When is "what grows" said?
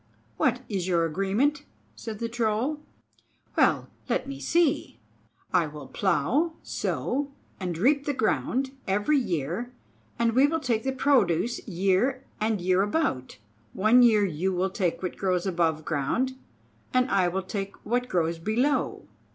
15.03-15.45, 17.85-18.39